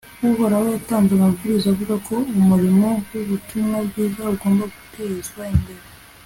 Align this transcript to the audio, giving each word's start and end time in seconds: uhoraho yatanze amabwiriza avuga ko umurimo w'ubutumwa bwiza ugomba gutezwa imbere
uhoraho 0.29 0.65
yatanze 0.75 1.11
amabwiriza 1.13 1.65
avuga 1.73 1.95
ko 2.07 2.15
umurimo 2.39 2.87
w'ubutumwa 3.13 3.77
bwiza 3.87 4.21
ugomba 4.33 4.63
gutezwa 4.73 5.41
imbere 5.55 5.83